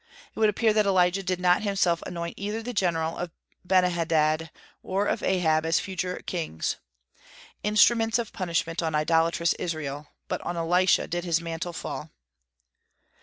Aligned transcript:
It 0.35 0.39
would 0.39 0.49
appear 0.49 0.73
that 0.73 0.87
Elijah 0.87 1.21
did 1.21 1.39
not 1.39 1.61
himself 1.61 2.01
anoint 2.07 2.33
either 2.35 2.63
the 2.63 2.73
general 2.73 3.15
of 3.19 3.29
Benhadad 3.63 4.49
or 4.81 5.05
of 5.05 5.21
Ahab 5.21 5.63
as 5.63 5.79
future 5.79 6.23
kings, 6.25 6.77
instruments 7.61 8.17
of 8.17 8.33
punishment 8.33 8.81
on 8.81 8.95
idolatrous 8.95 9.53
Israel, 9.59 10.07
but 10.27 10.41
on 10.41 10.57
Elisha 10.57 11.05
did 11.05 11.23
his 11.23 11.39
mantle 11.39 11.71
fall. 11.73 12.09